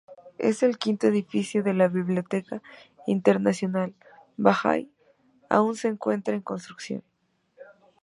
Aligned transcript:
El 0.39 0.79
quinto 0.79 1.05
edificio, 1.05 1.61
la 1.63 1.87
Biblioteca 1.87 2.63
Internacional 3.05 3.93
Bahá'í 4.35 4.89
aún 5.47 5.75
se 5.75 5.89
encuentra 5.89 6.33
en 6.33 6.41
construcción. 6.41 7.03